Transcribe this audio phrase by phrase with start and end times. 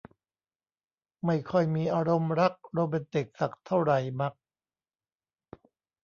[1.25, 4.33] ไม่ค่อยมีอารมณ์รักโรแมนติกสักเท่าไหร่มัก